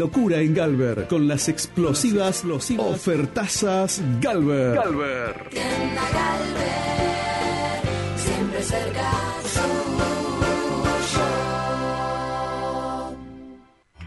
Locura 0.00 0.38
en 0.38 0.54
Galver 0.54 1.08
con 1.08 1.26
las 1.26 1.48
explosivas, 1.48 2.36
explosivas 2.36 2.86
ofertazas 2.86 4.00
Galver. 4.20 4.76
Galver. 4.76 5.50
Tienda 5.50 6.02
Galver, 6.12 7.82
siempre 8.16 8.62
cerca 8.62 9.12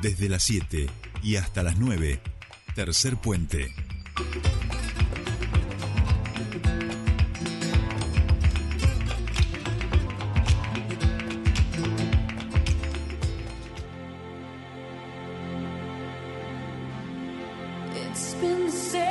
Desde 0.02 0.30
las 0.30 0.44
7 0.44 0.90
y 1.24 1.36
hasta 1.36 1.62
las 1.62 1.78
9, 1.78 2.22
tercer 2.74 3.18
puente. 3.18 3.76
It's 18.12 18.34
been 18.34 18.70
said. 18.70 19.11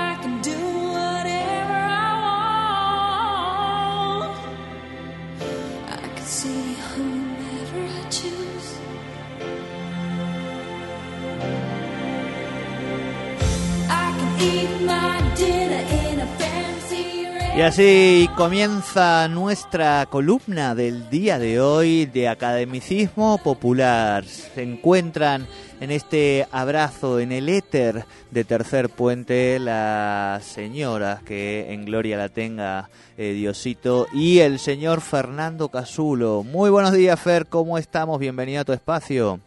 Y 17.53 17.61
así 17.63 18.29
comienza 18.37 19.27
nuestra 19.27 20.05
columna 20.05 20.73
del 20.73 21.09
día 21.09 21.37
de 21.37 21.59
hoy 21.59 22.05
de 22.05 22.29
academicismo 22.29 23.39
popular. 23.43 24.23
Se 24.23 24.63
encuentran 24.63 25.45
en 25.81 25.91
este 25.91 26.47
abrazo 26.53 27.19
en 27.19 27.33
el 27.33 27.49
éter 27.49 28.05
de 28.31 28.45
Tercer 28.45 28.87
Puente 28.87 29.59
las 29.59 30.45
señoras 30.45 31.23
que 31.23 31.73
en 31.73 31.83
gloria 31.83 32.17
la 32.17 32.29
tenga 32.29 32.89
eh, 33.17 33.33
Diosito 33.33 34.07
y 34.13 34.39
el 34.39 34.57
señor 34.57 35.01
Fernando 35.01 35.67
Casulo. 35.67 36.43
Muy 36.43 36.69
buenos 36.69 36.93
días, 36.93 37.19
Fer, 37.19 37.47
¿cómo 37.47 37.77
estamos? 37.77 38.17
Bienvenido 38.17 38.61
a 38.61 38.65
tu 38.65 38.71
espacio. 38.71 39.41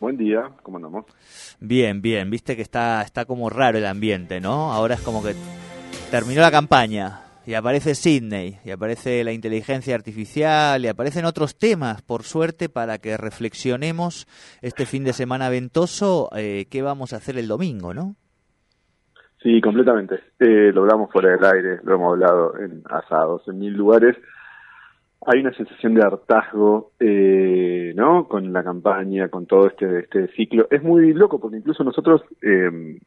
Buen 0.00 0.16
día, 0.16 0.50
¿cómo 0.62 0.78
andamos? 0.78 1.04
Bien, 1.60 2.00
bien, 2.00 2.30
viste 2.30 2.56
que 2.56 2.62
está, 2.62 3.02
está 3.02 3.26
como 3.26 3.50
raro 3.50 3.76
el 3.76 3.86
ambiente, 3.86 4.40
¿no? 4.40 4.72
Ahora 4.72 4.94
es 4.94 5.00
como 5.02 5.22
que 5.22 5.34
terminó 6.14 6.42
la 6.42 6.52
campaña 6.52 7.22
y 7.44 7.54
aparece 7.54 7.96
Sydney, 7.96 8.58
y 8.64 8.70
aparece 8.70 9.24
la 9.24 9.32
inteligencia 9.32 9.96
artificial, 9.96 10.84
y 10.84 10.86
aparecen 10.86 11.24
otros 11.24 11.58
temas, 11.58 12.02
por 12.02 12.22
suerte, 12.22 12.68
para 12.68 12.98
que 12.98 13.16
reflexionemos 13.16 14.28
este 14.62 14.86
fin 14.86 15.02
de 15.02 15.12
semana 15.12 15.48
ventoso, 15.48 16.30
eh, 16.36 16.66
qué 16.70 16.82
vamos 16.82 17.12
a 17.12 17.16
hacer 17.16 17.36
el 17.36 17.48
domingo, 17.48 17.94
¿no? 17.94 18.14
Sí, 19.42 19.60
completamente. 19.60 20.20
Eh, 20.38 20.70
lo 20.72 20.82
hablamos 20.82 21.10
fuera 21.10 21.30
del 21.32 21.44
aire, 21.44 21.80
lo 21.82 21.96
hemos 21.96 22.12
hablado 22.12 22.58
en 22.60 22.84
asados, 22.88 23.42
en 23.48 23.58
mil 23.58 23.72
lugares. 23.72 24.16
Hay 25.26 25.40
una 25.40 25.52
sensación 25.52 25.94
de 25.94 26.02
hartazgo, 26.02 26.92
eh, 27.00 27.92
¿no? 27.96 28.28
Con 28.28 28.52
la 28.52 28.62
campaña, 28.62 29.30
con 29.30 29.46
todo 29.46 29.66
este, 29.66 29.98
este 29.98 30.28
ciclo. 30.36 30.68
Es 30.70 30.80
muy 30.80 31.12
loco 31.12 31.40
porque 31.40 31.56
incluso 31.56 31.82
nosotros, 31.82 32.22
eh, 32.40 33.00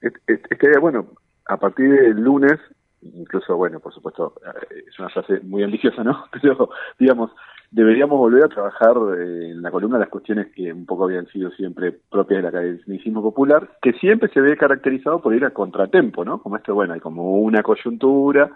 este, 0.00 0.78
bueno, 0.80 1.08
a 1.48 1.56
partir 1.56 1.90
del 1.90 2.20
lunes, 2.20 2.58
incluso, 3.02 3.56
bueno, 3.56 3.80
por 3.80 3.92
supuesto, 3.92 4.34
eh, 4.44 4.84
es 4.88 4.98
una 4.98 5.08
frase 5.08 5.40
muy 5.40 5.62
ambiciosa, 5.62 6.02
¿no? 6.02 6.24
Pero, 6.42 6.70
digamos, 6.98 7.30
deberíamos 7.70 8.18
volver 8.18 8.44
a 8.44 8.48
trabajar 8.48 8.96
eh, 9.18 9.50
en 9.50 9.62
la 9.62 9.70
columna 9.70 9.98
las 9.98 10.08
cuestiones 10.08 10.48
que 10.54 10.72
un 10.72 10.86
poco 10.86 11.04
habían 11.04 11.26
sido 11.28 11.50
siempre 11.52 11.92
propias 12.10 12.38
del 12.38 12.46
academicismo 12.46 13.22
popular, 13.22 13.76
que 13.82 13.92
siempre 13.94 14.28
se 14.30 14.40
ve 14.40 14.56
caracterizado 14.56 15.20
por 15.20 15.34
ir 15.34 15.44
a 15.44 15.50
contratempo, 15.50 16.24
¿no? 16.24 16.40
Como 16.40 16.56
esto, 16.56 16.74
bueno, 16.74 16.94
hay 16.94 17.00
como 17.00 17.38
una 17.40 17.62
coyuntura 17.62 18.50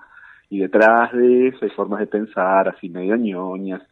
y 0.48 0.60
detrás 0.60 1.12
de 1.12 1.48
eso 1.48 1.58
hay 1.62 1.70
formas 1.70 2.00
de 2.00 2.06
pensar 2.06 2.68
así 2.68 2.88
medio 2.88 3.16
ñoñas. 3.16 3.82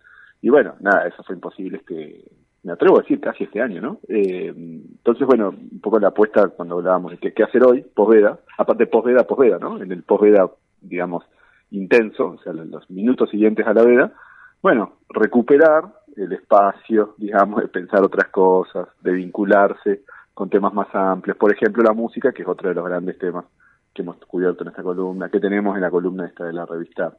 Y 0.41 0.50
bueno, 0.50 0.75
nada, 0.80 1.06
eso 1.06 1.22
fue 1.25 1.34
imposible 1.34 1.78
este, 1.78 2.25
me 2.68 2.74
atrevo 2.74 2.98
a 2.98 3.00
decir 3.00 3.18
casi 3.18 3.44
este 3.44 3.62
año, 3.62 3.80
¿no? 3.80 4.00
Eh, 4.08 4.52
entonces, 4.54 5.26
bueno, 5.26 5.48
un 5.48 5.80
poco 5.80 5.98
la 5.98 6.08
apuesta 6.08 6.48
cuando 6.48 6.76
hablábamos 6.76 7.18
de 7.18 7.32
qué, 7.32 7.42
hacer 7.42 7.64
hoy, 7.64 7.80
posveda, 7.80 8.38
aparte 8.58 8.86
posveda, 8.86 9.24
posveda, 9.24 9.58
¿no? 9.58 9.80
En 9.82 9.90
el 9.90 10.02
posveda, 10.02 10.50
digamos, 10.82 11.24
intenso, 11.70 12.26
o 12.26 12.38
sea, 12.42 12.52
los 12.52 12.90
minutos 12.90 13.30
siguientes 13.30 13.66
a 13.66 13.72
la 13.72 13.82
veda, 13.84 14.12
bueno, 14.60 14.98
recuperar 15.08 15.84
el 16.14 16.30
espacio, 16.34 17.14
digamos, 17.18 17.62
de 17.62 17.68
pensar 17.68 18.04
otras 18.04 18.28
cosas, 18.28 18.86
de 19.00 19.12
vincularse 19.12 20.02
con 20.34 20.50
temas 20.50 20.74
más 20.74 20.94
amplios, 20.94 21.38
por 21.38 21.50
ejemplo, 21.50 21.82
la 21.82 21.94
música, 21.94 22.32
que 22.32 22.42
es 22.42 22.48
otro 22.48 22.68
de 22.68 22.74
los 22.74 22.84
grandes 22.84 23.16
temas 23.16 23.46
que 23.94 24.02
hemos 24.02 24.18
cubierto 24.26 24.62
en 24.62 24.68
esta 24.68 24.82
columna, 24.82 25.30
que 25.30 25.40
tenemos 25.40 25.74
en 25.74 25.80
la 25.80 25.90
columna 25.90 26.26
esta 26.26 26.44
de 26.44 26.52
la 26.52 26.66
revista 26.66 27.16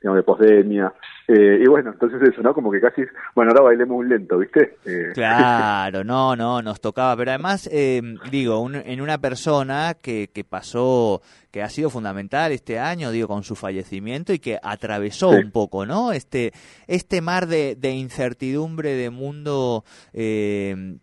digamos, 0.00 0.16
de 0.16 0.22
posdemia. 0.22 0.92
Eh, 1.26 1.60
y 1.62 1.68
bueno, 1.68 1.90
entonces 1.90 2.22
eso, 2.22 2.40
¿no? 2.40 2.54
Como 2.54 2.70
que 2.70 2.80
casi, 2.80 3.02
bueno, 3.34 3.50
ahora 3.50 3.64
bailemos 3.64 3.98
un 3.98 4.08
lento, 4.08 4.38
¿viste? 4.38 4.76
Eh. 4.86 5.10
Claro, 5.12 6.04
no, 6.04 6.36
no, 6.36 6.62
nos 6.62 6.80
tocaba. 6.80 7.16
Pero 7.16 7.32
además, 7.32 7.68
eh, 7.70 8.00
digo, 8.30 8.66
en 8.72 9.00
una 9.00 9.18
persona 9.18 9.94
que, 10.00 10.30
que 10.32 10.44
pasó, 10.44 11.20
que 11.50 11.62
ha 11.62 11.68
sido 11.68 11.90
fundamental 11.90 12.52
este 12.52 12.78
año, 12.78 13.10
digo, 13.10 13.28
con 13.28 13.42
su 13.42 13.56
fallecimiento 13.56 14.32
y 14.32 14.38
que 14.38 14.58
atravesó 14.62 15.30
un 15.30 15.50
poco, 15.50 15.84
¿no? 15.84 16.12
Este, 16.12 16.52
este 16.86 17.20
mar 17.20 17.46
de, 17.46 17.76
de 17.76 17.90
incertidumbre 17.90 18.94
de 18.94 19.10
mundo 19.10 19.84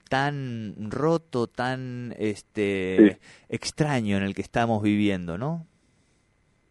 tan 0.09 0.89
roto, 0.89 1.47
tan 1.47 2.16
este, 2.17 3.19
extraño 3.50 4.17
en 4.17 4.23
el 4.23 4.33
que 4.33 4.41
estamos 4.41 4.81
viviendo, 4.81 5.38
¿no? 5.38 5.67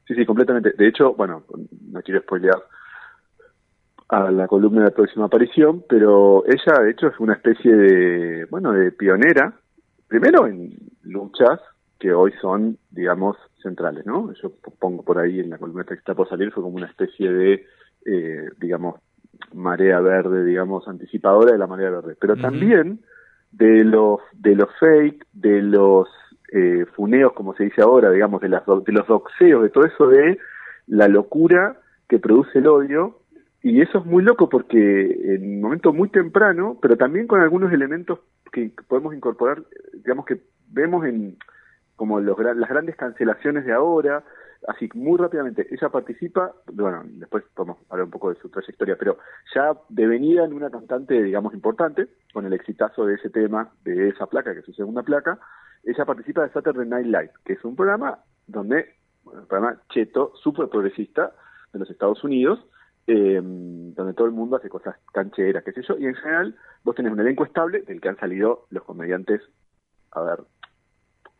Sí, 0.06 0.14
sí, 0.14 0.26
completamente. 0.26 0.72
De 0.76 0.88
hecho, 0.88 1.14
bueno, 1.14 1.44
no 1.90 2.02
quiero 2.02 2.20
spoilear 2.20 2.62
a 4.08 4.30
la 4.30 4.46
columna 4.46 4.84
de 4.84 4.90
próxima 4.90 5.26
aparición, 5.26 5.84
pero 5.88 6.44
ella, 6.46 6.82
de 6.82 6.90
hecho, 6.90 7.08
es 7.08 7.18
una 7.18 7.34
especie 7.34 7.74
de, 7.74 8.44
bueno, 8.46 8.72
de 8.72 8.92
pionera, 8.92 9.54
primero 10.08 10.46
en 10.46 10.72
luchas 11.02 11.60
que 11.98 12.12
hoy 12.12 12.32
son, 12.40 12.78
digamos, 12.90 13.36
centrales, 13.62 14.04
¿no? 14.04 14.32
Yo 14.34 14.52
pongo 14.78 15.02
por 15.02 15.18
ahí 15.18 15.40
en 15.40 15.50
la 15.50 15.58
columna 15.58 15.84
que 15.84 15.94
está 15.94 16.14
por 16.14 16.28
salir, 16.28 16.52
fue 16.52 16.62
como 16.62 16.76
una 16.76 16.86
especie 16.86 17.32
de, 17.32 17.66
eh, 18.04 18.48
digamos, 18.60 19.00
marea 19.54 20.00
verde, 20.00 20.44
digamos, 20.44 20.86
anticipadora 20.86 21.52
de 21.52 21.58
la 21.58 21.66
marea 21.66 21.90
verde, 21.90 22.16
pero 22.20 22.36
también 22.36 23.00
de 23.52 23.84
los, 23.84 24.20
de 24.34 24.54
los 24.54 24.68
fake, 24.78 25.26
de 25.32 25.62
los 25.62 26.08
eh, 26.52 26.86
funeos, 26.94 27.32
como 27.32 27.54
se 27.54 27.64
dice 27.64 27.82
ahora, 27.82 28.10
digamos, 28.10 28.40
de, 28.40 28.48
las, 28.48 28.64
de 28.66 28.92
los 28.92 29.06
doxeos, 29.06 29.62
de 29.62 29.70
todo 29.70 29.84
eso 29.84 30.08
de 30.08 30.38
la 30.86 31.08
locura 31.08 31.80
que 32.08 32.18
produce 32.18 32.58
el 32.58 32.66
odio. 32.66 33.20
Y 33.62 33.80
eso 33.80 33.98
es 33.98 34.04
muy 34.04 34.22
loco 34.22 34.48
porque 34.48 35.34
en 35.34 35.54
un 35.54 35.60
momento 35.62 35.92
muy 35.92 36.10
temprano, 36.10 36.78
pero 36.82 36.96
también 36.96 37.26
con 37.26 37.40
algunos 37.40 37.72
elementos 37.72 38.20
que 38.52 38.70
podemos 38.86 39.14
incorporar, 39.14 39.62
digamos 39.94 40.26
que 40.26 40.42
vemos 40.70 41.06
en 41.06 41.38
como 41.96 42.20
los, 42.20 42.38
las 42.38 42.68
grandes 42.68 42.96
cancelaciones 42.96 43.64
de 43.64 43.72
ahora, 43.72 44.24
así 44.68 44.88
muy 44.94 45.18
rápidamente, 45.18 45.66
ella 45.70 45.88
participa, 45.88 46.52
bueno, 46.72 47.02
después 47.04 47.44
podemos 47.54 47.78
hablar 47.90 48.04
un 48.06 48.10
poco 48.10 48.30
de 48.30 48.40
su 48.40 48.48
trayectoria, 48.48 48.96
pero 48.98 49.18
ya 49.54 49.72
devenida 49.88 50.44
en 50.44 50.54
una 50.54 50.70
cantante, 50.70 51.22
digamos, 51.22 51.54
importante, 51.54 52.08
con 52.32 52.46
el 52.46 52.52
exitazo 52.52 53.06
de 53.06 53.14
ese 53.14 53.30
tema, 53.30 53.70
de 53.84 54.08
esa 54.08 54.26
placa, 54.26 54.52
que 54.52 54.60
es 54.60 54.66
su 54.66 54.72
segunda 54.72 55.02
placa, 55.02 55.38
ella 55.84 56.04
participa 56.04 56.42
de 56.42 56.50
Saturday 56.50 56.86
Night 56.86 57.06
Live, 57.06 57.32
que 57.44 57.54
es 57.54 57.64
un 57.64 57.76
programa 57.76 58.18
donde, 58.46 58.94
bueno, 59.22 59.42
un 59.42 59.46
programa 59.46 59.80
cheto, 59.90 60.32
súper 60.42 60.68
progresista 60.68 61.32
de 61.72 61.78
los 61.78 61.90
Estados 61.90 62.22
Unidos, 62.24 62.60
eh, 63.06 63.40
donde 63.42 64.14
todo 64.14 64.26
el 64.26 64.32
mundo 64.32 64.56
hace 64.56 64.68
cosas 64.68 64.96
cancheras, 65.12 65.62
qué 65.62 65.72
sé 65.72 65.82
yo, 65.82 65.98
y 65.98 66.06
en 66.06 66.14
general 66.14 66.56
vos 66.84 66.94
tenés 66.94 67.12
un 67.12 67.20
elenco 67.20 67.44
estable 67.44 67.82
del 67.82 68.00
que 68.00 68.08
han 68.08 68.18
salido 68.18 68.66
los 68.70 68.82
comediantes, 68.84 69.42
a 70.12 70.22
ver, 70.22 70.40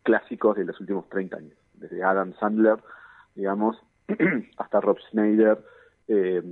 clásicos 0.02 0.56
de 0.56 0.64
los 0.66 0.78
últimos 0.80 1.08
30 1.08 1.36
años, 1.36 1.56
desde 1.74 2.02
Adam 2.02 2.34
Sandler, 2.38 2.76
digamos, 3.34 3.78
hasta 4.58 4.80
Rob 4.80 4.98
Schneider, 5.08 5.58
eh, 6.08 6.42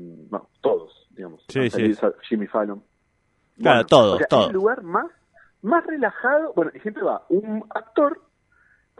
todos, 0.62 1.08
digamos, 1.10 1.44
sí, 1.48 1.68
sí. 1.68 1.92
Jimmy 2.28 2.46
Fallon. 2.46 2.82
Claro, 3.58 3.76
Bueno, 3.76 3.86
todo, 3.86 4.14
o 4.14 4.18
sea, 4.18 4.26
todo. 4.26 4.42
Es 4.42 4.48
el 4.48 4.54
lugar 4.54 4.82
más, 4.82 5.10
más 5.62 5.86
relajado. 5.86 6.52
Bueno, 6.54 6.70
y 6.74 6.80
siempre 6.80 7.02
va 7.02 7.24
un 7.28 7.64
actor, 7.70 8.20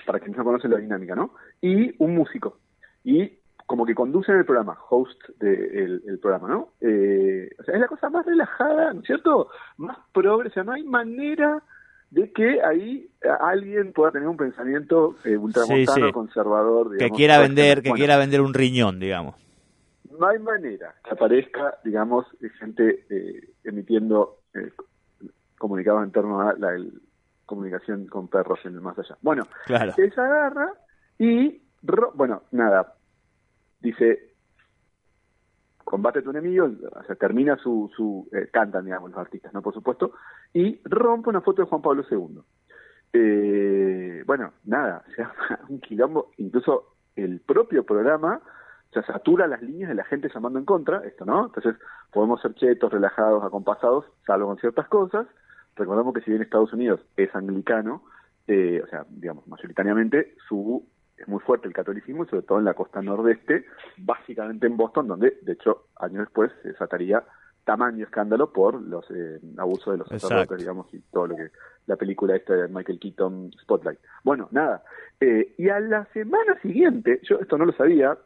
para 0.06 0.18
quienes 0.18 0.38
no 0.38 0.44
conocen 0.44 0.70
la 0.70 0.78
dinámica, 0.78 1.14
¿no? 1.14 1.34
Y 1.60 1.94
un 2.02 2.14
músico. 2.14 2.58
Y 3.04 3.38
como 3.66 3.86
que 3.86 3.94
conducen 3.94 4.36
el 4.36 4.44
programa, 4.44 4.76
host 4.90 5.20
del 5.38 6.02
el 6.06 6.18
programa, 6.18 6.48
¿no? 6.48 6.68
Eh, 6.80 7.50
o 7.58 7.62
sea, 7.64 7.74
es 7.74 7.80
la 7.80 7.86
cosa 7.88 8.10
más 8.10 8.26
relajada, 8.26 8.92
¿no 8.92 9.00
es 9.00 9.06
cierto? 9.06 9.48
Más 9.76 9.96
progre, 10.12 10.48
o 10.48 10.52
sea, 10.52 10.64
no 10.64 10.72
hay 10.72 10.82
manera 10.84 11.62
de 12.10 12.30
que 12.32 12.60
ahí 12.62 13.08
eh, 13.22 13.28
alguien 13.40 13.92
pueda 13.92 14.12
tener 14.12 14.28
un 14.28 14.36
pensamiento 14.36 15.16
eh, 15.24 15.36
ultramontano, 15.36 15.94
Sí, 15.94 16.02
sí. 16.06 16.12
conservador, 16.12 16.88
Que 16.90 16.96
digamos, 16.96 17.16
quiera 17.16 17.34
todo 17.36 17.42
vender, 17.44 17.82
que 17.82 17.88
bueno, 17.88 17.98
quiera 18.00 18.16
vender 18.18 18.40
un 18.42 18.52
riñón, 18.54 19.00
digamos. 19.00 19.34
no 20.18 20.26
hay 20.26 20.38
manera 20.38 20.94
que 21.04 21.10
aparezca, 21.10 21.78
digamos, 21.84 22.26
gente 22.58 23.06
eh, 23.08 23.48
emitiendo 23.64 24.40
eh, 24.54 24.70
comunicados 25.62 26.02
en 26.04 26.10
torno 26.12 26.40
a 26.42 26.52
la 26.54 26.74
el- 26.74 27.00
comunicación 27.46 28.06
con 28.06 28.28
perros 28.28 28.58
en 28.64 28.74
el 28.74 28.80
más 28.80 28.98
allá. 28.98 29.16
Bueno, 29.22 29.46
Claro. 29.66 29.92
ella 29.96 30.24
agarra 30.24 30.72
y, 31.18 31.62
ro- 31.82 32.12
bueno, 32.14 32.42
nada, 32.52 32.94
dice, 33.80 34.34
combate 35.84 36.20
a 36.20 36.22
tu 36.22 36.30
enemigo, 36.30 36.70
o 36.92 37.02
sea, 37.04 37.14
termina 37.16 37.56
su, 37.56 37.90
su 37.94 38.28
eh, 38.32 38.48
cantan, 38.52 38.84
digamos, 38.86 39.10
los 39.10 39.18
artistas, 39.18 39.52
¿no? 39.52 39.60
Por 39.60 39.74
supuesto, 39.74 40.12
y 40.54 40.80
rompe 40.84 41.28
una 41.30 41.40
foto 41.42 41.62
de 41.62 41.68
Juan 41.68 41.82
Pablo 41.82 42.04
II. 42.10 42.40
Eh, 43.12 44.22
bueno, 44.26 44.52
nada, 44.64 45.04
se 45.14 45.22
llama 45.22 45.34
un 45.68 45.80
quilombo, 45.80 46.30
incluso 46.38 46.94
el 47.16 47.40
propio 47.40 47.84
programa 47.84 48.40
o 48.88 48.92
sea, 48.94 49.02
satura 49.04 49.46
las 49.46 49.62
líneas 49.62 49.88
de 49.88 49.94
la 49.94 50.04
gente 50.04 50.28
llamando 50.32 50.58
en 50.58 50.66
contra, 50.66 50.98
esto, 51.06 51.24
¿no? 51.24 51.46
Entonces, 51.46 51.76
podemos 52.12 52.40
ser 52.42 52.54
chetos, 52.54 52.92
relajados, 52.92 53.42
acompasados, 53.42 54.04
salvo 54.26 54.48
con 54.48 54.58
ciertas 54.58 54.86
cosas. 54.88 55.26
Recordemos 55.76 56.14
que 56.14 56.20
si 56.22 56.30
bien 56.30 56.42
Estados 56.42 56.72
Unidos 56.72 57.00
es 57.16 57.34
anglicano, 57.34 58.02
eh, 58.46 58.80
o 58.84 58.86
sea, 58.88 59.06
digamos, 59.08 59.46
mayoritariamente, 59.46 60.34
su 60.48 60.86
es 61.16 61.28
muy 61.28 61.40
fuerte 61.40 61.68
el 61.68 61.74
catolicismo, 61.74 62.24
y 62.24 62.28
sobre 62.28 62.42
todo 62.42 62.58
en 62.58 62.64
la 62.64 62.74
costa 62.74 63.00
nordeste, 63.00 63.64
básicamente 63.98 64.66
en 64.66 64.76
Boston, 64.76 65.06
donde, 65.06 65.38
de 65.42 65.52
hecho, 65.52 65.86
años 65.96 66.20
después 66.20 66.50
se 66.62 66.68
desataría 66.68 67.22
tamaño 67.64 68.04
escándalo 68.04 68.52
por 68.52 68.80
los 68.80 69.08
eh, 69.10 69.38
abusos 69.56 69.94
de 69.94 69.98
los 69.98 70.08
sacerdotes, 70.08 70.58
digamos, 70.58 70.92
y 70.92 70.98
todo 71.12 71.28
lo 71.28 71.36
que 71.36 71.50
la 71.86 71.96
película 71.96 72.36
esta 72.36 72.54
de 72.54 72.68
Michael 72.68 72.98
Keaton, 72.98 73.52
Spotlight. 73.60 74.00
Bueno, 74.24 74.48
nada. 74.50 74.82
Eh, 75.20 75.54
y 75.58 75.68
a 75.68 75.78
la 75.78 76.04
semana 76.06 76.60
siguiente, 76.60 77.20
yo 77.22 77.38
esto 77.38 77.56
no 77.56 77.64
lo 77.64 77.72
sabía, 77.72 78.18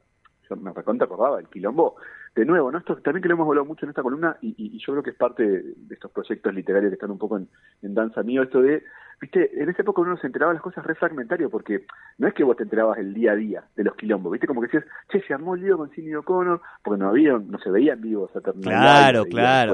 yo 0.48 0.56
me 0.56 0.72
recontra 0.72 1.04
acordaba 1.04 1.38
el 1.38 1.48
quilombo. 1.48 1.96
De 2.36 2.44
nuevo, 2.44 2.70
¿no? 2.70 2.78
Esto 2.78 2.96
también 2.98 3.22
que 3.22 3.28
lo 3.28 3.34
hemos 3.34 3.48
hablado 3.48 3.64
mucho 3.64 3.86
en 3.86 3.90
esta 3.90 4.02
columna 4.02 4.36
y, 4.42 4.48
y- 4.58 4.76
y 4.76 4.78
yo 4.78 4.92
creo 4.92 5.02
que 5.02 5.10
es 5.10 5.16
parte 5.16 5.42
de, 5.42 5.62
de 5.74 5.94
estos 5.94 6.10
proyectos 6.12 6.54
literarios 6.54 6.90
que 6.90 6.94
están 6.94 7.10
un 7.10 7.18
poco 7.18 7.38
en, 7.38 7.48
en 7.82 7.94
danza 7.94 8.22
mío, 8.22 8.42
esto 8.42 8.60
de, 8.60 8.84
viste, 9.22 9.50
en 9.62 9.70
esa 9.70 9.80
época 9.82 10.02
uno 10.02 10.18
se 10.18 10.26
enteraba 10.26 10.52
de 10.52 10.56
las 10.56 10.62
cosas 10.62 10.84
re 10.84 10.94
fragmentario 10.94 11.48
porque 11.48 11.86
no 12.18 12.28
es 12.28 12.34
que 12.34 12.44
vos 12.44 12.56
te 12.56 12.64
enterabas 12.64 12.98
el 12.98 13.14
día 13.14 13.32
a 13.32 13.36
día 13.36 13.64
de 13.74 13.84
los 13.84 13.94
quilombos, 13.96 14.30
viste, 14.32 14.46
como 14.46 14.60
que 14.60 14.66
decías, 14.66 14.84
che, 15.08 15.22
se 15.22 15.32
armó 15.32 15.54
el 15.54 15.62
lío 15.62 15.78
con 15.78 15.90
Sidney 15.92 16.14
O'Connor, 16.14 16.60
porque 16.84 17.00
no 17.02 17.08
había, 17.08 17.38
no 17.38 17.58
se 17.58 17.70
veía 17.70 17.94
en 17.94 18.02
vivo 18.02 18.28
esa 18.28 18.40
Claro, 18.52 19.24
claro. 19.30 19.72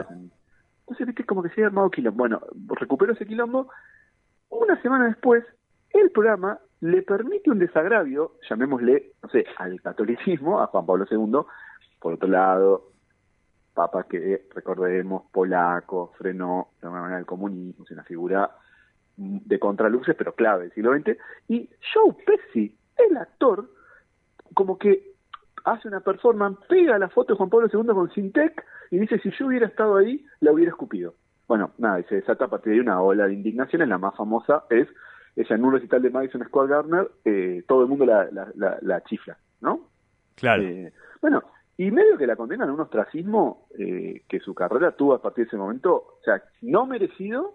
Entonces, 0.83 1.07
viste, 1.09 1.25
como 1.25 1.43
que 1.43 1.49
se 1.49 1.55
había 1.55 1.67
armado 1.67 1.91
quilombo. 1.91 2.19
Bueno, 2.19 2.41
recuperó 2.79 3.13
ese 3.15 3.27
quilombo, 3.27 3.69
una 4.51 4.81
semana 4.83 5.07
después, 5.07 5.45
el 5.91 6.11
programa 6.13 6.59
le 6.81 7.03
permite 7.03 7.51
un 7.51 7.59
desagravio, 7.59 8.35
llamémosle, 8.49 9.13
no 9.23 9.29
sé, 9.31 9.47
al 9.59 9.81
catolicismo, 9.81 10.61
a 10.61 10.67
Juan 10.69 10.85
Pablo 10.87 11.07
II, 11.11 11.41
por 12.03 12.15
otro 12.15 12.29
lado, 12.29 12.91
papa 13.73 14.05
que, 14.09 14.47
recordemos, 14.55 15.23
polaco, 15.31 16.13
frenó 16.19 16.69
de 16.81 16.87
alguna 16.87 17.03
manera 17.03 17.21
el 17.21 17.27
comunismo, 17.27 17.85
es 17.85 17.91
una 17.93 18.03
figura 18.03 18.51
de 19.17 19.59
contraluces, 19.59 20.17
pero 20.17 20.35
clave 20.35 20.65
del 20.65 20.73
siglo 20.73 20.93
XX, 20.95 21.17
y 21.49 21.71
Joe 21.95 22.15
Pesci, 22.27 22.77
el 22.97 23.17
actor, 23.17 23.71
como 24.53 24.79
que 24.79 25.13
hace 25.65 25.89
una 25.89 26.01
performance, 26.01 26.59
pega 26.69 26.99
la 26.99 27.09
foto 27.09 27.33
de 27.33 27.37
Juan 27.39 27.51
Pablo 27.51 27.69
II 27.73 27.95
con 27.95 28.11
Sintec 28.11 28.65
y 28.91 28.99
dice, 28.99 29.19
si 29.21 29.31
yo 29.39 29.47
hubiera 29.47 29.67
estado 29.67 29.97
ahí, 29.97 30.27
la 30.41 30.53
hubiera 30.53 30.71
escupido. 30.71 31.15
Bueno, 31.47 31.71
nada, 31.79 32.01
y 32.01 32.05
se 32.05 32.17
desata 32.17 32.47
a 32.47 32.49
partir 32.49 32.73
de 32.73 32.79
ahí 32.79 32.81
una 32.81 33.01
ola 33.01 33.27
de 33.27 33.35
indignaciones, 33.35 33.89
la 33.89 33.99
más 33.99 34.17
famosa 34.17 34.65
es 34.71 34.89
ella 35.37 35.57
en 35.57 35.65
un 35.65 35.73
recital 35.73 36.03
de 36.03 36.11
Madison 36.11 36.45
Square 36.45 36.69
Garden, 36.69 37.09
eh, 37.25 37.65
todo 37.67 37.83
el 37.83 37.89
mundo 37.89 38.05
la, 38.05 38.29
la, 38.31 38.49
la, 38.55 38.79
la 38.83 39.03
chifla, 39.05 39.39
¿no? 39.61 39.89
Claro. 40.35 40.63
Eh, 40.63 40.93
bueno, 41.21 41.43
y 41.77 41.91
medio 41.91 42.19
que 42.19 42.27
la 42.27 42.37
condenan 42.37 42.69
a 42.69 42.73
un 42.73 42.81
ostracismo 42.81 43.67
eh, 43.79 44.23
que 44.29 44.41
su 44.41 44.55
carrera 44.55 44.93
tuvo 44.93 45.15
a 45.15 45.23
partir 45.23 45.45
de 45.45 45.49
ese 45.49 45.57
momento, 45.57 45.95
o 45.95 46.23
sea, 46.25 46.43
no 46.61 46.87
merecido 46.87 47.55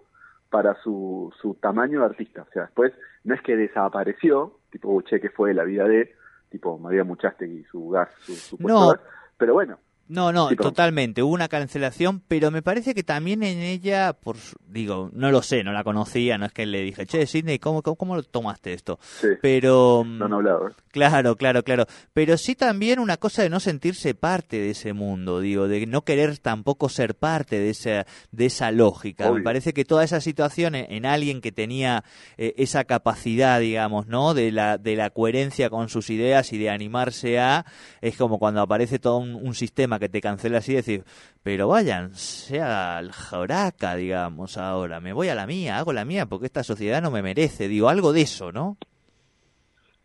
para 0.50 0.76
su, 0.82 1.34
su 1.42 1.56
tamaño 1.56 2.00
de 2.00 2.06
artista. 2.06 2.44
O 2.44 2.52
sea, 2.52 2.64
después 2.64 2.94
no 3.24 3.36
es 3.36 3.42
que 3.42 3.56
desapareció, 3.56 4.60
tipo, 4.72 4.90
"Uh, 4.90 5.02
che, 5.02 5.20
que 5.20 5.30
fue 5.30 5.54
la 5.54 5.64
vida 5.64 5.86
de, 5.88 6.14
tipo, 6.50 6.78
María 6.78 7.04
Muchastegui 7.04 7.60
y 7.60 7.64
su 7.66 7.90
gas, 7.90 8.10
su, 8.22 8.34
su 8.34 8.58
puesto 8.58 8.94
No. 8.94 9.00
Pero 9.38 9.54
bueno, 9.54 9.78
No, 10.10 10.32
no, 10.32 10.50
Sí, 10.50 10.56
totalmente. 10.56 11.22
Hubo 11.22 11.34
una 11.34 11.48
cancelación, 11.50 12.22
pero 12.28 12.52
me 12.52 12.62
parece 12.62 12.96
que 12.96 13.04
también 13.04 13.44
en 13.44 13.60
ella, 13.60 14.14
por 14.14 14.38
digo, 14.68 15.10
no 15.14 15.32
lo 15.32 15.42
sé, 15.42 15.64
no 15.64 15.74
la 15.74 15.84
conocía, 15.84 16.38
no 16.38 16.46
es 16.46 16.54
que 16.54 16.66
le 16.66 16.82
dije, 16.82 17.06
che, 17.06 17.26
Sidney, 17.26 17.60
¿cómo, 17.60 17.82
cómo, 17.82 17.96
cómo 17.96 18.16
lo 18.16 18.24
tomaste 18.24 18.74
esto? 18.74 19.00
sí, 19.02 19.28
Pero, 19.42 20.04
no 20.06 20.26
han 20.26 20.34
hablado. 20.34 20.70
¿eh? 20.70 20.72
claro, 20.92 21.36
claro, 21.36 21.64
claro. 21.64 21.86
Pero 22.14 22.38
sí 22.38 22.56
también 22.56 23.00
una 23.00 23.18
cosa 23.18 23.44
de 23.44 23.50
no 23.50 23.60
sentirse 23.60 24.14
parte 24.14 24.58
de 24.58 24.72
ese 24.72 24.94
mundo, 24.94 25.40
digo, 25.40 25.68
de 25.68 25.86
no 25.86 26.04
querer 26.04 26.38
tampoco 26.38 26.90
ser 26.90 27.16
parte 27.16 27.60
de 27.60 27.70
esa, 27.70 28.06
de 28.32 28.46
esa 28.46 28.72
lógica. 28.72 29.32
Me 29.32 29.42
parece 29.42 29.74
que 29.74 29.86
toda 29.86 30.04
esa 30.04 30.22
situación 30.22 30.76
en, 30.76 30.92
en 30.92 31.06
alguien 31.06 31.42
que 31.42 31.52
tenía 31.52 32.04
eh, 32.38 32.54
esa 32.58 32.86
capacidad, 32.86 33.60
digamos, 33.60 34.08
¿no? 34.08 34.34
De 34.34 34.52
la, 34.52 34.78
de 34.78 34.96
la 34.96 35.10
coherencia 35.10 35.70
con 35.70 35.90
sus 35.90 36.10
ideas 36.10 36.54
y 36.54 36.58
de 36.58 36.70
animarse 36.70 37.40
a, 37.40 37.66
es 38.02 38.16
como 38.16 38.40
cuando 38.40 38.62
aparece 38.62 39.00
todo 39.00 39.18
un, 39.18 39.36
un 39.36 39.54
sistema 39.54 39.97
que 40.00 40.10
te 40.10 40.22
cancela 40.22 40.60
así, 40.60 40.74
decir, 40.74 41.04
pero 41.44 41.68
vayan, 41.68 42.14
sea 42.14 42.98
al 42.98 43.12
joraca, 43.12 43.96
digamos, 43.96 44.58
ahora, 44.58 45.00
me 45.00 45.14
voy 45.14 45.30
a 45.30 45.36
la 45.36 45.48
mía, 45.48 45.78
hago 45.78 45.94
la 45.94 46.06
mía 46.06 46.26
porque 46.26 46.46
esta 46.46 46.64
sociedad 46.64 47.02
no 47.02 47.12
me 47.12 47.22
merece, 47.22 47.68
digo, 47.68 47.90
algo 47.90 48.14
de 48.14 48.22
eso, 48.22 48.52
¿no? 48.52 48.78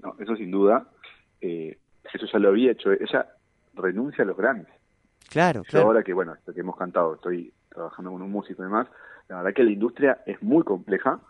No, 0.01 0.17
eso 0.19 0.37
sin 0.37 0.51
duda, 0.51 0.87
eh, 1.41 1.79
eso 2.13 2.27
ya 2.31 2.39
lo 2.39 2.49
había 2.49 2.73
hecho. 2.73 2.91
Ella 2.93 3.27
renuncia 3.75 4.25
a 4.25 4.27
los 4.27 4.37
Grammys. 4.37 4.67
Claro, 5.31 5.63
Yo 5.63 5.71
claro. 5.71 5.87
ahora 5.87 6.03
que, 6.03 6.13
bueno, 6.13 6.35
que 6.45 6.61
hemos 6.61 6.77
cantado, 6.77 7.15
estoy 7.15 7.53
trabajando 7.71 8.11
con 8.11 8.23
un 8.23 8.31
músico 8.31 8.63
y 8.63 8.67
demás, 8.67 8.89
la 9.29 9.39
verdad 9.39 9.55
que 9.55 9.63
la 9.63 9.71
industria 9.71 10.23
es 10.27 10.43
muy 10.43 10.63
compleja, 10.63 11.21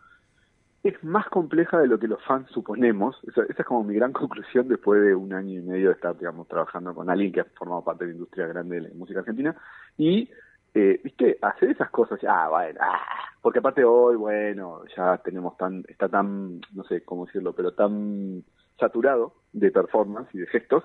es 0.82 1.02
más 1.04 1.28
compleja 1.28 1.78
de 1.78 1.86
lo 1.86 1.98
que 1.98 2.08
los 2.08 2.22
fans 2.24 2.48
suponemos, 2.50 3.16
esa, 3.28 3.42
esa 3.42 3.62
es 3.62 3.66
como 3.66 3.84
mi 3.84 3.94
gran 3.94 4.12
conclusión 4.12 4.68
después 4.68 5.02
de 5.02 5.14
un 5.14 5.32
año 5.32 5.60
y 5.60 5.62
medio 5.62 5.88
de 5.88 5.94
estar, 5.94 6.16
digamos, 6.18 6.48
trabajando 6.48 6.94
con 6.94 7.08
alguien 7.08 7.32
que 7.32 7.40
ha 7.40 7.44
formado 7.56 7.84
parte 7.84 8.04
de 8.04 8.10
la 8.10 8.16
industria 8.16 8.46
grande 8.46 8.76
de 8.76 8.88
la 8.88 8.94
música 8.94 9.20
argentina, 9.20 9.56
y, 9.96 10.28
eh, 10.74 11.00
viste, 11.04 11.38
hacer 11.42 11.70
esas 11.70 11.90
cosas, 11.90 12.18
ah, 12.26 12.48
bueno, 12.50 12.80
ah, 12.82 13.00
porque 13.40 13.58
aparte 13.58 13.84
hoy, 13.84 14.16
bueno, 14.16 14.82
ya 14.96 15.18
tenemos 15.18 15.56
tan, 15.56 15.84
está 15.88 16.08
tan, 16.08 16.60
no 16.72 16.84
sé 16.84 17.04
cómo 17.04 17.26
decirlo, 17.26 17.52
pero 17.52 17.72
tan 17.72 18.42
saturado 18.78 19.34
de 19.52 19.70
performance 19.70 20.28
y 20.34 20.38
de 20.38 20.46
gestos, 20.46 20.84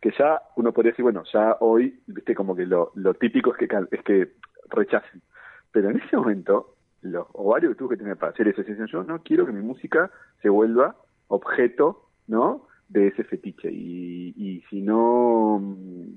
que 0.00 0.12
ya 0.18 0.42
uno 0.56 0.72
podría 0.72 0.90
decir, 0.92 1.04
bueno, 1.04 1.22
ya 1.32 1.56
hoy, 1.60 2.00
viste, 2.06 2.34
como 2.34 2.56
que 2.56 2.66
lo, 2.66 2.90
lo 2.96 3.14
típico 3.14 3.54
es 3.54 3.58
que, 3.58 3.68
es 3.92 4.02
que 4.02 4.32
rechacen. 4.68 5.22
Pero 5.70 5.90
en 5.90 6.00
ese 6.00 6.16
momento, 6.16 6.74
los 7.02 7.26
ovarios 7.32 7.72
que 7.72 7.78
tuve 7.78 7.96
que 7.96 8.02
tener 8.02 8.16
para 8.16 8.32
hacer 8.32 8.46
decisión, 8.46 8.86
yo 8.86 9.04
no 9.04 9.22
quiero 9.22 9.44
que 9.46 9.52
mi 9.52 9.62
música 9.62 10.10
se 10.40 10.48
vuelva 10.48 10.96
objeto, 11.28 12.08
¿no? 12.26 12.66
De 12.88 13.08
ese 13.08 13.24
fetiche. 13.24 13.70
Y, 13.70 14.34
y 14.36 14.62
si 14.70 14.82
no, 14.82 15.60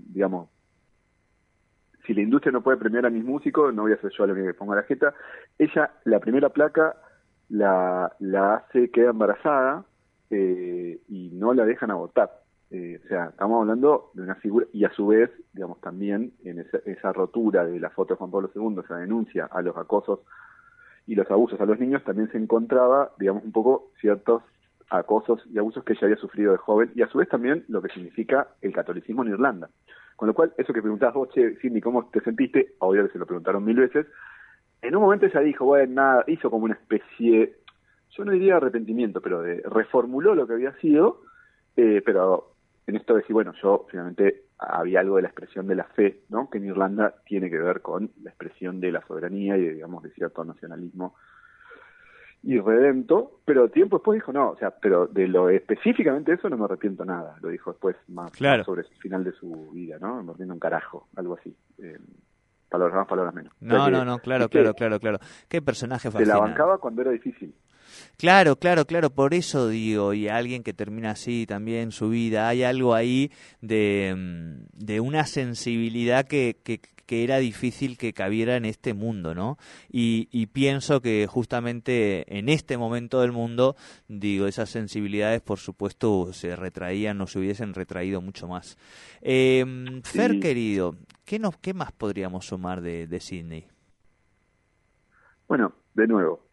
digamos, 0.08 0.50
si 2.06 2.14
la 2.14 2.22
industria 2.22 2.52
no 2.52 2.62
puede 2.62 2.78
premiar 2.78 3.06
a 3.06 3.10
mis 3.10 3.24
músicos, 3.24 3.74
no 3.74 3.84
voy 3.84 3.94
a 3.94 3.98
ser 4.02 4.12
yo 4.12 4.28
la 4.28 4.36
que 4.36 4.54
ponga 4.54 4.76
la 4.76 4.84
jeta. 4.84 5.14
Ella, 5.58 5.92
la 6.04 6.20
primera 6.20 6.50
placa, 6.50 6.96
la, 7.50 8.12
la 8.20 8.56
hace, 8.56 8.92
queda 8.92 9.10
embarazada 9.10 9.86
eh, 10.30 11.00
y 11.08 11.30
no 11.34 11.54
la 11.54 11.66
dejan 11.66 11.92
abortar. 11.92 12.32
Eh, 12.72 13.00
o 13.04 13.08
sea, 13.08 13.28
estamos 13.28 13.62
hablando 13.62 14.12
de 14.14 14.24
una 14.24 14.36
figura, 14.36 14.66
y 14.74 14.86
a 14.86 14.92
su 14.92 15.08
vez, 15.08 15.32
digamos, 15.54 15.80
también 15.82 16.34
en 16.44 16.60
esa, 16.60 16.78
esa 16.86 17.14
rotura 17.14 17.66
de 17.66 17.80
la 17.80 17.90
foto 17.90 18.14
de 18.14 18.18
Juan 18.18 18.32
Pablo 18.32 18.52
II, 18.54 18.82
esa 18.84 18.98
denuncia 18.98 19.46
a 19.46 19.62
los 19.62 19.78
acosos 19.78 20.20
y 21.08 21.16
los 21.16 21.30
abusos 21.30 21.60
a 21.60 21.66
los 21.66 21.80
niños, 21.80 22.04
también 22.04 22.32
se 22.32 22.38
encontraba, 22.38 23.12
digamos, 23.20 23.44
un 23.44 23.52
poco 23.52 23.92
ciertos 24.00 24.44
acosos 24.90 25.44
y 25.52 25.58
abusos 25.58 25.84
que 25.84 25.94
ella 25.94 26.04
había 26.04 26.18
sufrido 26.18 26.52
de 26.52 26.58
joven, 26.58 26.92
y 26.96 27.02
a 27.02 27.08
su 27.08 27.18
vez 27.18 27.30
también 27.30 27.64
lo 27.68 27.82
que 27.82 27.90
significa 27.90 28.48
el 28.62 28.74
catolicismo 28.74 29.24
en 29.24 29.32
Irlanda. 29.32 29.70
Con 30.16 30.28
lo 30.28 30.34
cual, 30.34 30.54
eso 30.58 30.74
que 30.74 30.82
preguntabas 30.82 31.16
vos, 31.16 31.30
che, 31.34 31.56
Cindy, 31.58 31.82
¿cómo 31.82 32.06
te 32.06 32.22
sentiste? 32.22 32.76
Obvio 32.80 33.06
que 33.06 33.12
se 33.12 33.20
lo 33.20 33.26
preguntaron 33.26 33.64
mil 33.66 33.76
veces. 33.76 34.08
En 34.82 34.96
un 34.96 35.02
momento 35.02 35.26
ella 35.26 35.42
dijo, 35.42 35.66
bueno, 35.66 35.94
nada, 35.94 36.24
hizo 36.28 36.50
como 36.50 36.66
una 36.66 36.76
especie, 36.76 37.58
yo 38.12 38.26
no 38.26 38.32
diría 38.32 38.58
arrepentimiento, 38.58 39.20
pero 39.22 39.42
de, 39.42 39.62
reformuló 39.66 40.36
lo 40.36 40.48
que 40.48 40.54
había 40.54 40.74
sido, 40.80 41.22
eh, 41.76 42.02
pero 42.06 42.54
en 42.88 42.96
esto 42.96 43.14
de 43.14 43.22
decir, 43.22 43.34
bueno, 43.34 43.54
yo 43.62 43.86
finalmente 43.90 44.45
había 44.58 45.02
algo 45.02 45.18
de 45.18 45.24
la 45.24 45.28
expresión 45.30 45.68
de 45.68 45.76
la 45.76 45.84
fe, 45.84 46.22
¿no? 46.30 46.50
Que 46.50 46.58
en 46.60 46.66
Irlanda 46.66 47.16
tiene 47.26 47.50
que 47.50 47.58
ver 47.60 47.82
con 47.82 48.12
la 48.24 48.30
expresión 48.30 48.80
de 48.80 48.92
la 48.92 49.06
soberanía 49.06 49.58
y, 49.58 49.62
de, 49.66 49.74
digamos, 49.74 50.04
de 50.04 50.12
cierto 50.12 50.44
nacionalismo 50.46 51.16
irredento, 52.44 53.40
pero 53.44 53.70
tiempo 53.70 53.98
después 53.98 54.18
dijo, 54.18 54.32
no, 54.32 54.52
o 54.52 54.58
sea, 54.58 54.70
pero 54.72 55.08
de 55.08 55.28
lo 55.28 55.50
específicamente 55.50 56.34
eso 56.34 56.48
no 56.50 56.58
me 56.58 56.66
arrepiento 56.66 57.04
nada, 57.04 57.36
lo 57.42 57.50
dijo 57.50 57.72
después 57.72 57.96
más, 58.08 58.32
Claro. 58.32 58.60
más 58.60 58.66
sobre 58.68 58.82
el 58.84 58.88
final 59.00 59.24
de 59.24 59.32
su 59.34 59.72
vida, 59.72 59.98
¿no? 60.00 60.22
Me 60.22 60.30
arrepiento 60.30 60.54
un 60.54 60.60
carajo, 60.60 61.08
algo 61.16 61.36
así. 61.40 61.56
Eh, 61.80 61.98
palabras 62.70 62.98
más, 62.98 63.08
palabras 63.08 63.34
menos. 63.34 63.52
O 63.54 63.66
sea 63.66 63.78
No, 63.78 63.90
no, 63.90 64.06
no, 64.06 64.20
claro, 64.20 64.48
claro, 64.48 64.74
claro, 64.76 65.00
claro. 65.00 65.18
Qué 65.50 65.62
personaje 65.62 66.04
Se 66.04 66.08
la 66.10 66.20
fascinante. 66.20 66.42
bancaba 66.50 66.78
cuando 66.78 67.02
era 67.02 67.12
difícil. 67.12 67.56
Claro, 68.18 68.58
claro, 68.58 68.86
claro, 68.86 69.10
por 69.10 69.34
eso 69.34 69.68
digo, 69.68 70.14
y 70.14 70.28
alguien 70.28 70.64
que 70.64 70.74
termina 70.74 71.12
así 71.12 71.46
también 71.46 71.92
su 71.92 72.10
vida, 72.10 72.48
hay 72.48 72.64
algo 72.64 72.94
ahí 72.94 73.32
de, 73.62 74.14
mm, 74.16 74.86
de 74.86 75.00
una 75.00 75.26
sensibilidad 75.26 76.26
que, 76.26 76.58
que, 76.64 76.80
que 77.06 77.24
era 77.24 77.38
difícil 77.38 77.98
que 77.98 78.14
cabiera 78.14 78.56
en 78.56 78.66
este 78.66 78.94
mundo, 78.94 79.36
¿no? 79.36 79.58
Y, 79.92 80.28
y 80.32 80.48
pienso 80.48 81.02
que 81.02 81.28
justamente 81.28 82.38
en 82.38 82.50
este 82.50 82.78
momento 82.78 83.22
del 83.22 83.32
mundo, 83.32 83.76
digo, 84.08 84.48
esas 84.48 84.70
sensibilidades 84.70 85.42
por 85.42 85.60
supuesto 85.60 86.34
se 86.34 86.56
retraían 86.56 87.22
o 87.22 87.28
se 87.28 87.40
hubiesen 87.40 87.74
retraído 87.74 88.22
mucho 88.22 88.48
más. 88.48 88.78
Eh, 89.22 90.02
Fer, 90.04 90.40
querido, 90.40 90.96
¿qué, 91.26 91.40
nos, 91.40 91.58
¿qué 91.58 91.74
más 91.74 91.92
podríamos 91.92 92.48
sumar 92.48 92.82
de, 92.82 93.08
de 93.08 93.20
Sydney? 93.20 93.68
Bueno, 95.48 95.74
de 95.94 96.08
nuevo, 96.08 96.44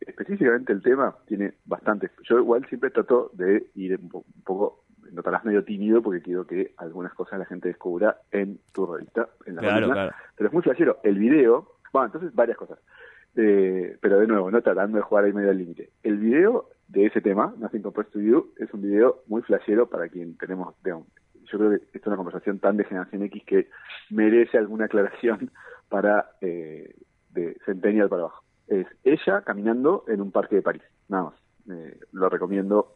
específicamente 0.00 0.72
el 0.72 0.82
tema 0.82 1.16
tiene 1.26 1.54
bastantes. 1.64 2.10
Yo 2.22 2.38
igual 2.38 2.66
siempre 2.68 2.90
trato 2.90 3.30
de 3.34 3.70
ir 3.74 3.98
un, 4.00 4.08
po- 4.08 4.24
un 4.34 4.42
poco, 4.42 4.84
notarás 5.12 5.44
medio 5.44 5.64
tímido 5.64 6.02
porque 6.02 6.22
quiero 6.22 6.46
que 6.46 6.72
algunas 6.76 7.12
cosas 7.14 7.38
la 7.38 7.46
gente 7.46 7.68
descubra 7.68 8.18
en 8.30 8.58
tu 8.72 8.86
revista, 8.86 9.28
en 9.46 9.56
la 9.56 9.62
Claro, 9.62 9.86
claro. 9.94 10.12
Pero 10.36 10.48
es 10.48 10.52
muy 10.52 10.62
flashero. 10.62 10.98
El 11.02 11.18
video, 11.18 11.76
bueno, 11.92 12.06
entonces 12.06 12.34
varias 12.34 12.56
cosas. 12.56 12.78
Eh, 13.36 13.96
pero 14.00 14.18
de 14.18 14.26
nuevo, 14.26 14.50
no 14.50 14.60
tratando 14.62 14.96
de 14.96 15.02
jugar 15.02 15.24
ahí 15.24 15.32
medio 15.32 15.50
al 15.50 15.58
límite. 15.58 15.90
El 16.02 16.16
video 16.18 16.70
de 16.88 17.06
ese 17.06 17.20
tema, 17.20 17.54
Nothing 17.58 17.82
Compares 17.82 18.10
to 18.10 18.20
You, 18.20 18.52
es 18.56 18.72
un 18.72 18.82
video 18.82 19.22
muy 19.26 19.42
flashero 19.42 19.88
para 19.88 20.08
quien 20.08 20.36
tenemos, 20.36 20.74
digamos, 20.82 21.06
yo 21.44 21.58
creo 21.58 21.70
que 21.70 21.76
esto 21.76 21.98
es 21.98 22.06
una 22.06 22.16
conversación 22.16 22.58
tan 22.58 22.76
de 22.76 22.84
generación 22.84 23.22
X 23.22 23.42
que 23.46 23.68
merece 24.10 24.58
alguna 24.58 24.86
aclaración 24.86 25.50
para 25.88 26.30
eh, 26.40 26.94
de 27.30 27.56
Centennial 27.64 28.08
para 28.08 28.22
abajo. 28.22 28.44
Es 28.68 28.86
ella 29.04 29.42
caminando 29.42 30.04
en 30.08 30.20
un 30.20 30.30
parque 30.30 30.56
de 30.56 30.62
París, 30.62 30.82
nada 31.08 31.24
más. 31.24 31.34
Eh, 31.70 31.98
lo 32.12 32.28
recomiendo 32.28 32.94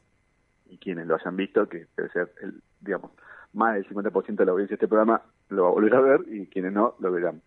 y 0.68 0.78
quienes 0.78 1.06
lo 1.06 1.16
hayan 1.16 1.36
visto, 1.36 1.68
que 1.68 1.86
debe 1.96 2.08
ser, 2.10 2.32
el, 2.40 2.62
digamos, 2.80 3.10
más 3.52 3.74
del 3.74 3.86
50% 3.86 4.36
de 4.36 4.44
la 4.46 4.52
audiencia 4.52 4.74
de 4.74 4.76
este 4.76 4.88
programa 4.88 5.22
lo 5.50 5.64
va 5.64 5.68
a 5.68 5.72
volver 5.72 5.94
a 5.94 6.00
ver 6.00 6.20
y 6.28 6.46
quienes 6.46 6.72
no 6.72 6.94
lo 6.98 7.12
verán. 7.12 7.42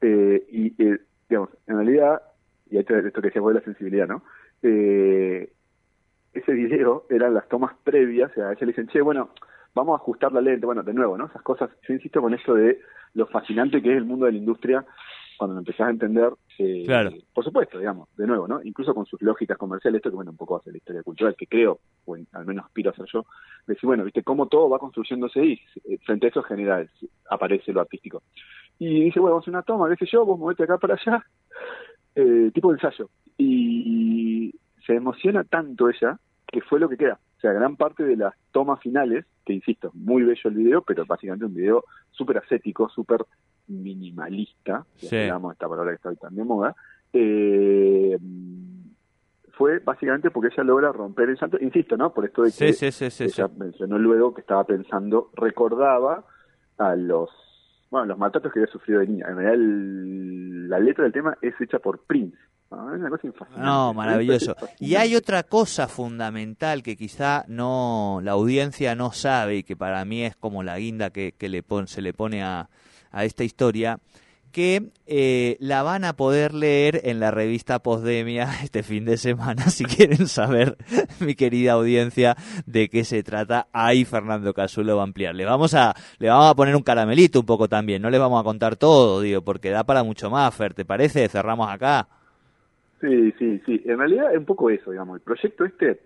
Eh, 0.00 0.46
y, 0.50 0.82
eh, 0.82 0.98
digamos, 1.28 1.50
en 1.66 1.76
realidad, 1.76 2.22
y 2.70 2.78
esto, 2.78 2.94
que 2.94 3.20
decía 3.20 3.42
vos 3.42 3.52
de 3.52 3.60
la 3.60 3.64
sensibilidad, 3.64 4.08
¿no? 4.08 4.22
Eh, 4.62 5.52
ese 6.32 6.52
video 6.52 7.06
eran 7.10 7.34
las 7.34 7.48
tomas 7.48 7.74
previas, 7.84 8.30
o 8.30 8.34
sea, 8.34 8.48
a 8.48 8.52
ella 8.52 8.60
le 8.60 8.66
dicen, 8.68 8.88
che, 8.88 9.00
bueno, 9.00 9.30
vamos 9.74 9.98
a 9.98 10.02
ajustar 10.02 10.32
la 10.32 10.40
lente, 10.40 10.64
bueno, 10.64 10.82
de 10.82 10.94
nuevo, 10.94 11.18
¿no? 11.18 11.26
Esas 11.26 11.42
cosas, 11.42 11.70
yo 11.86 11.94
insisto 11.94 12.22
con 12.22 12.32
esto 12.32 12.54
de 12.54 12.80
lo 13.14 13.26
fascinante 13.26 13.82
que 13.82 13.90
es 13.90 13.96
el 13.96 14.04
mundo 14.04 14.26
de 14.26 14.32
la 14.32 14.38
industria 14.38 14.86
cuando 15.40 15.54
lo 15.54 15.60
empezás 15.60 15.86
a 15.86 15.90
entender, 15.90 16.30
eh, 16.58 16.82
Claro. 16.84 17.12
por 17.32 17.42
supuesto, 17.42 17.78
digamos, 17.78 18.14
de 18.14 18.26
nuevo, 18.26 18.46
¿no? 18.46 18.60
Incluso 18.62 18.94
con 18.94 19.06
sus 19.06 19.22
lógicas 19.22 19.56
comerciales, 19.56 20.00
esto 20.00 20.10
que 20.10 20.16
bueno, 20.16 20.32
un 20.32 20.36
poco 20.36 20.58
hace 20.58 20.70
la 20.70 20.76
historia 20.76 21.02
cultural, 21.02 21.34
que 21.34 21.46
creo, 21.46 21.80
o 22.04 22.14
en- 22.14 22.26
al 22.32 22.44
menos 22.44 22.66
aspiro 22.66 22.90
a 22.90 22.92
hacer 22.92 23.06
yo, 23.10 23.24
decir, 23.66 23.86
bueno, 23.86 24.04
viste, 24.04 24.22
cómo 24.22 24.48
todo 24.48 24.68
va 24.68 24.78
construyéndose 24.78 25.42
y 25.42 25.52
eh, 25.88 25.96
frente 26.04 26.26
a 26.26 26.28
eso 26.28 26.42
genera, 26.42 26.86
aparece 27.30 27.72
lo 27.72 27.80
artístico. 27.80 28.22
Y 28.78 29.04
dice, 29.04 29.18
bueno, 29.18 29.36
vamos 29.36 29.48
a 29.48 29.50
una 29.50 29.62
toma, 29.62 29.88
qué 29.88 29.96
sé 30.04 30.10
yo, 30.12 30.26
vos 30.26 30.38
movete 30.38 30.64
acá 30.64 30.76
para 30.76 30.92
allá, 30.94 31.24
eh, 32.16 32.50
tipo 32.52 32.68
de 32.70 32.74
ensayo. 32.74 33.08
Y 33.38 34.54
se 34.86 34.94
emociona 34.94 35.44
tanto 35.44 35.88
ella 35.88 36.18
que 36.46 36.60
fue 36.60 36.78
lo 36.80 36.88
que 36.90 36.98
queda. 36.98 37.18
O 37.40 37.42
sea, 37.42 37.54
gran 37.54 37.74
parte 37.76 38.04
de 38.04 38.16
las 38.16 38.34
tomas 38.52 38.80
finales, 38.80 39.24
que 39.46 39.54
insisto, 39.54 39.90
muy 39.94 40.24
bello 40.24 40.42
el 40.44 40.54
video, 40.54 40.82
pero 40.82 41.06
básicamente 41.06 41.46
un 41.46 41.54
video 41.54 41.84
súper 42.10 42.36
ascético, 42.36 42.90
súper 42.90 43.24
minimalista, 43.66 44.84
si 44.96 45.06
Sí. 45.06 45.16
digamos 45.16 45.54
esta 45.54 45.66
palabra 45.66 45.92
que 45.92 45.96
está 45.96 46.10
hoy 46.10 46.16
tan 46.16 46.34
de 46.34 46.44
moda, 46.44 46.76
eh, 47.14 48.18
fue 49.52 49.78
básicamente 49.78 50.30
porque 50.30 50.48
ella 50.52 50.64
logra 50.64 50.92
romper 50.92 51.30
el 51.30 51.38
santo, 51.38 51.56
insisto, 51.62 51.96
¿no? 51.96 52.12
Por 52.12 52.26
esto 52.26 52.42
de 52.42 52.50
que 52.52 52.74
sí, 52.74 52.90
sí, 52.92 53.10
sí, 53.10 53.10
sí. 53.10 53.24
ella 53.40 53.48
mencionó 53.56 53.98
luego 53.98 54.34
que 54.34 54.42
estaba 54.42 54.64
pensando, 54.64 55.30
recordaba 55.34 56.26
a 56.76 56.94
los 56.94 57.30
bueno, 57.90 58.06
los 58.06 58.18
maltratos 58.18 58.52
que 58.52 58.60
había 58.60 58.70
sufrido 58.70 59.00
de 59.00 59.06
niña. 59.08 59.26
En 59.30 59.36
realidad, 59.36 59.54
el- 59.54 60.68
la 60.68 60.78
letra 60.78 61.04
del 61.04 61.12
tema 61.12 61.36
es 61.42 61.58
hecha 61.60 61.78
por 61.80 62.04
Prince. 62.04 62.36
¿No? 62.70 62.94
Es 62.94 63.00
una 63.00 63.10
cosa 63.10 63.32
fascinante. 63.32 63.64
No, 63.66 63.94
maravilloso. 63.94 64.56
Y 64.78 64.94
hay 64.94 65.16
otra 65.16 65.42
cosa 65.42 65.88
fundamental 65.88 66.82
que 66.82 66.96
quizá 66.96 67.44
no 67.48 68.20
la 68.22 68.32
audiencia 68.32 68.94
no 68.94 69.12
sabe 69.12 69.56
y 69.56 69.62
que 69.62 69.76
para 69.76 70.04
mí 70.04 70.22
es 70.24 70.36
como 70.36 70.62
la 70.62 70.78
guinda 70.78 71.10
que, 71.10 71.32
que 71.36 71.48
le 71.48 71.62
pon- 71.62 71.88
se 71.88 72.02
le 72.02 72.12
pone 72.12 72.42
a, 72.42 72.68
a 73.10 73.24
esta 73.24 73.44
historia, 73.44 73.98
que 74.52 74.90
eh, 75.06 75.56
la 75.60 75.84
van 75.84 76.04
a 76.04 76.14
poder 76.16 76.54
leer 76.54 77.02
en 77.04 77.20
la 77.20 77.30
revista 77.30 77.78
Postdemia 77.78 78.48
este 78.64 78.82
fin 78.82 79.04
de 79.04 79.16
semana 79.16 79.70
si 79.70 79.84
quieren 79.84 80.26
saber, 80.26 80.76
mi 81.20 81.36
querida 81.36 81.72
audiencia, 81.72 82.36
de 82.66 82.88
qué 82.88 83.04
se 83.04 83.22
trata. 83.22 83.68
Ahí 83.72 84.04
Fernando 84.04 84.52
Casú 84.52 84.82
lo 84.82 84.96
va 84.96 85.02
a 85.02 85.04
ampliar. 85.04 85.36
Le 85.36 85.44
vamos 85.44 85.74
a, 85.74 85.94
le 86.18 86.28
vamos 86.28 86.50
a 86.50 86.54
poner 86.56 86.74
un 86.74 86.82
caramelito 86.82 87.38
un 87.40 87.46
poco 87.46 87.68
también, 87.68 88.02
no 88.02 88.10
le 88.10 88.18
vamos 88.18 88.40
a 88.40 88.44
contar 88.44 88.74
todo, 88.76 89.20
digo, 89.20 89.42
porque 89.42 89.70
da 89.70 89.84
para 89.84 90.02
mucho 90.02 90.30
más, 90.30 90.52
Fer, 90.52 90.74
¿te 90.74 90.84
parece? 90.84 91.28
Cerramos 91.28 91.68
acá. 91.70 92.08
Sí, 93.00 93.32
sí, 93.38 93.62
sí. 93.64 93.82
En 93.86 93.98
realidad 93.98 94.32
es 94.32 94.38
un 94.38 94.44
poco 94.44 94.70
eso, 94.70 94.90
digamos. 94.90 95.16
El 95.16 95.22
proyecto 95.22 95.64
este, 95.64 96.00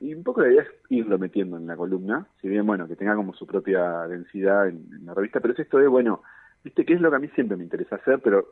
y 0.00 0.14
un 0.14 0.24
poco 0.24 0.40
la 0.42 0.48
idea 0.50 0.62
es 0.62 0.68
irlo 0.90 1.18
metiendo 1.18 1.56
en 1.56 1.66
la 1.66 1.76
columna, 1.76 2.26
si 2.40 2.48
bien, 2.48 2.66
bueno, 2.66 2.88
que 2.88 2.96
tenga 2.96 3.14
como 3.14 3.32
su 3.34 3.46
propia 3.46 4.06
densidad 4.08 4.68
en, 4.68 4.84
en 4.92 5.06
la 5.06 5.14
revista, 5.14 5.38
pero 5.40 5.54
es 5.54 5.60
esto 5.60 5.78
de, 5.78 5.86
bueno, 5.86 6.22
viste, 6.64 6.84
que 6.84 6.94
es 6.94 7.00
lo 7.00 7.10
que 7.10 7.16
a 7.16 7.20
mí 7.20 7.28
siempre 7.28 7.56
me 7.56 7.64
interesa 7.64 7.96
hacer, 7.96 8.20
pero 8.20 8.48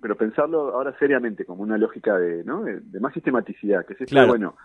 pero 0.00 0.16
pensarlo 0.16 0.74
ahora 0.74 0.96
seriamente, 0.98 1.44
como 1.44 1.62
una 1.62 1.78
lógica 1.78 2.16
de, 2.18 2.42
¿no? 2.44 2.64
de, 2.64 2.80
de 2.80 3.00
más 3.00 3.12
sistematicidad, 3.14 3.84
que 3.86 3.94
es 3.94 4.00
esto 4.00 4.12
Claro. 4.12 4.28
bueno, 4.28 4.56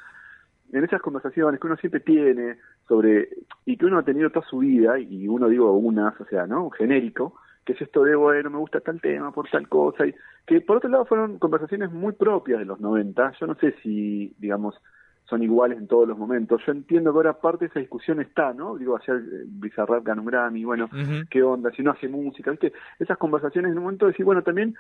en 0.71 0.83
esas 0.83 1.01
conversaciones 1.01 1.59
que 1.59 1.67
uno 1.67 1.77
siempre 1.77 1.99
tiene 1.99 2.57
sobre, 2.87 3.29
y 3.65 3.77
que 3.77 3.85
uno 3.85 3.99
ha 3.99 4.03
tenido 4.03 4.31
toda 4.31 4.45
su 4.47 4.59
vida, 4.59 4.97
y 4.99 5.27
uno 5.27 5.47
digo 5.47 5.71
unas, 5.73 6.19
o 6.19 6.25
sea, 6.25 6.47
¿no? 6.47 6.65
Un 6.65 6.71
genérico, 6.71 7.35
que 7.65 7.73
es 7.73 7.81
esto 7.81 8.03
de, 8.03 8.15
bueno, 8.15 8.49
me 8.49 8.57
gusta 8.57 8.81
tal 8.81 8.99
tema 9.01 9.31
por 9.31 9.49
tal 9.49 9.67
cosa, 9.67 10.05
y 10.05 10.13
que 10.45 10.61
por 10.61 10.77
otro 10.77 10.89
lado 10.89 11.05
fueron 11.05 11.39
conversaciones 11.39 11.91
muy 11.91 12.13
propias 12.13 12.59
de 12.59 12.65
los 12.65 12.79
90, 12.79 13.33
yo 13.39 13.47
no 13.47 13.55
sé 13.55 13.75
si, 13.81 14.33
digamos, 14.37 14.75
son 15.25 15.41
iguales 15.41 15.77
en 15.77 15.87
todos 15.87 16.07
los 16.07 16.17
momentos, 16.17 16.61
yo 16.65 16.73
entiendo 16.73 17.11
que 17.11 17.17
ahora 17.17 17.39
parte 17.39 17.65
de 17.65 17.69
esa 17.69 17.79
discusión 17.79 18.19
está, 18.19 18.53
¿no? 18.53 18.75
Digo, 18.75 18.97
ayer 18.97 19.15
eh, 19.15 19.43
Bizarrap 19.47 20.03
ganó 20.03 20.21
un 20.21 20.27
Grammy, 20.27 20.65
bueno, 20.65 20.89
qué 21.29 21.41
onda, 21.41 21.71
si 21.71 21.81
no 21.81 21.91
hace 21.91 22.07
música, 22.09 22.51
¿viste? 22.51 22.73
Esas 22.99 23.17
conversaciones 23.17 23.71
en 23.71 23.77
un 23.77 23.85
momento 23.85 24.05
de 24.05 24.11
decir, 24.11 24.25
bueno, 24.25 24.43
también 24.43 24.75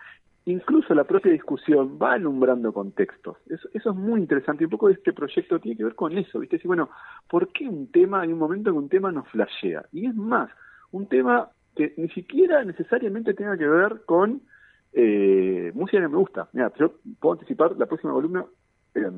incluso 0.45 0.93
la 0.93 1.05
propia 1.05 1.31
discusión 1.31 1.97
va 2.01 2.13
alumbrando 2.13 2.73
contextos. 2.73 3.37
Eso, 3.47 3.69
eso 3.73 3.91
es 3.91 3.95
muy 3.95 4.19
interesante 4.19 4.63
y 4.63 4.65
un 4.65 4.71
poco 4.71 4.89
este 4.89 5.13
proyecto 5.13 5.59
tiene 5.59 5.77
que 5.77 5.85
ver 5.85 5.95
con 5.95 6.17
eso, 6.17 6.39
¿viste? 6.39 6.57
Decir, 6.57 6.67
bueno, 6.67 6.89
¿por 7.29 7.47
qué 7.47 7.67
un 7.67 7.89
tema, 7.89 8.21
hay 8.21 8.33
un 8.33 8.39
momento 8.39 8.69
en 8.69 8.75
que 8.75 8.79
un 8.79 8.89
tema 8.89 9.11
nos 9.11 9.27
flashea? 9.29 9.85
Y 9.93 10.07
es 10.07 10.15
más, 10.15 10.49
un 10.91 11.07
tema 11.07 11.49
que 11.75 11.93
ni 11.97 12.09
siquiera 12.09 12.63
necesariamente 12.63 13.33
tenga 13.33 13.57
que 13.57 13.67
ver 13.67 14.01
con 14.05 14.41
eh, 14.93 15.71
música 15.73 16.01
que 16.01 16.07
me 16.07 16.17
gusta. 16.17 16.49
Mira, 16.53 16.71
yo 16.79 16.93
puedo 17.19 17.33
anticipar 17.33 17.75
la 17.77 17.85
próxima 17.85 18.13
columna, 18.13 18.45
eh, 18.95 19.11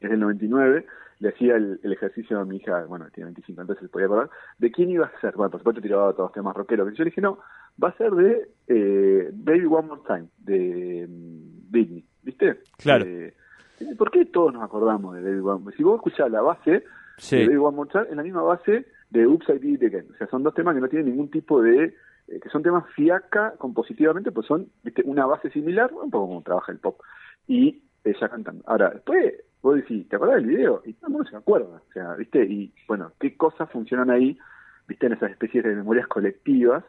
es 0.00 0.10
del 0.10 0.20
99, 0.20 0.86
le 1.20 1.28
hacía 1.28 1.56
el, 1.56 1.78
el 1.82 1.92
ejercicio 1.92 2.40
a 2.40 2.44
mi 2.44 2.56
hija, 2.56 2.84
bueno, 2.86 3.06
tiene 3.14 3.26
25, 3.26 3.60
entonces 3.60 3.88
podía 3.88 4.06
acordar, 4.06 4.30
de 4.58 4.70
quién 4.72 4.90
iba 4.90 5.06
a 5.06 5.20
ser. 5.20 5.34
Bueno, 5.36 5.50
por 5.50 5.60
supuesto 5.60 5.80
tiraba 5.80 6.12
todos 6.12 6.28
los 6.28 6.32
temas 6.32 6.56
rockeros. 6.56 6.92
Yo 6.96 7.04
le 7.04 7.10
dije, 7.10 7.20
no, 7.20 7.38
va 7.82 7.88
a 7.88 7.96
ser 7.96 8.10
de 8.10 8.48
eh, 8.66 9.30
Baby 9.32 9.66
One 9.66 9.88
More 9.88 10.02
Time, 10.06 10.26
de 10.38 11.06
mm, 11.08 11.70
Britney, 11.70 12.04
¿viste? 12.22 12.58
Claro. 12.78 13.04
Eh, 13.06 13.34
¿Por 13.96 14.10
qué 14.10 14.26
todos 14.26 14.52
nos 14.52 14.62
acordamos 14.62 15.14
de 15.14 15.22
Baby 15.22 15.38
One 15.38 15.62
More 15.64 15.76
Si 15.76 15.82
vos 15.82 15.96
escuchás 15.96 16.30
la 16.30 16.42
base 16.42 16.84
Sí. 17.18 17.36
de 17.36 17.46
Baby 17.46 17.58
One 17.58 17.76
More 17.76 17.90
Time, 17.90 18.06
es 18.10 18.16
la 18.16 18.22
misma 18.22 18.42
base 18.42 18.86
de 19.12 19.58
Did 19.58 19.82
It 19.82 19.82
Again. 19.82 20.06
O 20.12 20.16
sea, 20.16 20.26
son 20.28 20.42
dos 20.42 20.54
temas 20.54 20.74
que 20.74 20.80
no 20.80 20.88
tienen 20.88 21.10
ningún 21.10 21.30
tipo 21.30 21.60
de... 21.62 21.94
eh, 22.28 22.40
que 22.40 22.48
son 22.48 22.62
temas 22.62 22.84
fiaca 22.94 23.54
compositivamente, 23.58 24.32
pues 24.32 24.46
son 24.46 24.68
¿viste? 24.82 25.02
una 25.04 25.26
base 25.26 25.50
similar, 25.50 25.92
un 25.92 26.10
poco 26.10 26.28
como 26.28 26.42
trabaja 26.42 26.72
el 26.72 26.78
pop. 26.78 27.00
Y 27.46 27.82
ella 28.04 28.28
cantando. 28.28 28.64
Ahora, 28.66 28.90
después 28.90 29.34
vos 29.62 29.76
decís, 29.76 30.08
¿te 30.08 30.16
acordás 30.16 30.36
del 30.36 30.46
video? 30.46 30.82
Y 30.84 30.94
todo 30.94 31.06
el 31.06 31.12
mundo 31.12 31.30
se 31.30 31.36
acuerda. 31.36 31.80
O 31.88 31.92
sea, 31.92 32.14
¿viste? 32.14 32.42
Y 32.44 32.72
bueno, 32.88 33.12
¿qué 33.20 33.36
cosas 33.36 33.70
funcionan 33.70 34.10
ahí, 34.10 34.36
¿viste? 34.88 35.06
En 35.06 35.12
esas 35.12 35.30
especies 35.30 35.62
de 35.62 35.74
memorias 35.76 36.06
colectivas 36.08 36.82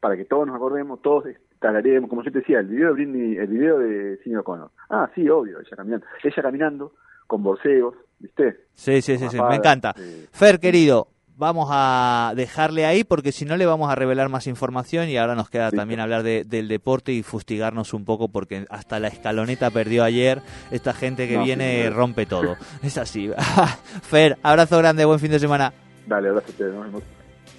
para 0.00 0.16
que 0.16 0.24
todos 0.24 0.46
nos 0.46 0.56
acordemos, 0.56 1.02
todos 1.02 1.24
talaremos, 1.58 2.08
como 2.08 2.22
yo 2.22 2.32
te 2.32 2.38
decía, 2.38 2.60
el 2.60 2.68
video 2.68 2.88
de 2.88 2.92
Britney, 2.94 3.36
el 3.36 3.48
video 3.48 3.78
de 3.78 4.16
Cine 4.24 4.38
O'Connor. 4.38 4.70
Ah, 4.88 5.10
sí, 5.14 5.28
obvio, 5.28 5.60
ella 5.60 5.76
caminando. 5.76 6.06
Ella 6.22 6.42
caminando, 6.42 6.92
con 7.26 7.42
borseos, 7.42 7.94
¿viste? 8.18 8.60
Sí, 8.72 9.02
sí, 9.02 9.18
sí, 9.18 9.28
sí, 9.28 9.36
me 9.46 9.56
encanta. 9.56 9.92
eh, 9.98 10.26
Fer, 10.32 10.58
querido, 10.58 11.08
vamos 11.40 11.68
a 11.72 12.32
dejarle 12.36 12.86
ahí 12.86 13.02
porque 13.02 13.32
si 13.32 13.44
no 13.44 13.56
le 13.56 13.66
vamos 13.66 13.90
a 13.90 13.96
revelar 13.96 14.28
más 14.28 14.46
información 14.46 15.08
y 15.08 15.16
ahora 15.16 15.34
nos 15.34 15.50
queda 15.50 15.72
también 15.72 15.98
hablar 15.98 16.22
de- 16.22 16.44
del 16.44 16.68
deporte 16.68 17.10
y 17.12 17.24
fustigarnos 17.24 17.92
un 17.94 18.04
poco 18.04 18.28
porque 18.28 18.66
hasta 18.70 19.00
la 19.00 19.08
escaloneta 19.08 19.70
perdió 19.70 20.04
ayer. 20.04 20.42
Esta 20.70 20.92
gente 20.92 21.26
que 21.26 21.36
No, 21.38 21.42
viene 21.44 21.82
sí, 21.84 21.88
rompe 21.88 22.26
todo. 22.26 22.56
Es 22.84 22.96
así. 22.98 23.30
Fer, 24.02 24.38
abrazo 24.42 24.78
grande, 24.78 25.04
buen 25.04 25.18
fin 25.18 25.32
de 25.32 25.40
semana. 25.40 25.72
Dale, 26.06 26.28
abrazo 26.28 26.46
a 26.46 26.50
ustedes, 26.50 26.74
nos 26.74 26.84
vemos. 26.84 27.02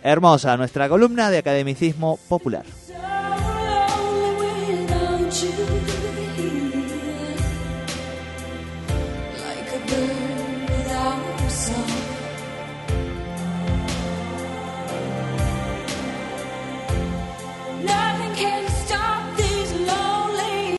Hermosa 0.03 0.55
nuestra 0.57 0.87
columna 0.87 1.29
de 1.29 1.39
academicismo 1.39 2.17
popular. 2.29 2.63